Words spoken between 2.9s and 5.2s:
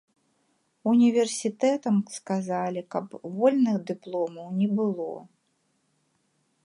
каб вольных дыпломаў не было.